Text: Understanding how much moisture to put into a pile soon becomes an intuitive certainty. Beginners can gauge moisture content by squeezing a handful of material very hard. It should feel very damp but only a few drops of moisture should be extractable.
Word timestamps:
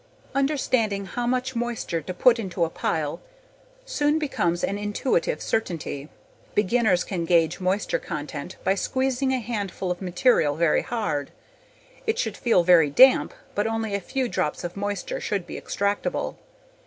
Understanding 0.33 1.05
how 1.05 1.27
much 1.27 1.55
moisture 1.55 2.01
to 2.01 2.11
put 2.11 2.39
into 2.39 2.65
a 2.65 2.71
pile 2.71 3.21
soon 3.85 4.17
becomes 4.17 4.63
an 4.63 4.79
intuitive 4.79 5.43
certainty. 5.43 6.09
Beginners 6.55 7.03
can 7.03 7.23
gauge 7.23 7.59
moisture 7.59 7.99
content 7.99 8.55
by 8.63 8.73
squeezing 8.73 9.31
a 9.31 9.37
handful 9.39 9.91
of 9.91 10.01
material 10.01 10.55
very 10.55 10.81
hard. 10.81 11.29
It 12.07 12.17
should 12.17 12.35
feel 12.35 12.63
very 12.63 12.89
damp 12.89 13.31
but 13.53 13.67
only 13.67 13.93
a 13.93 14.01
few 14.01 14.27
drops 14.27 14.63
of 14.63 14.75
moisture 14.75 15.21
should 15.21 15.45
be 15.45 15.55
extractable. 15.61 16.37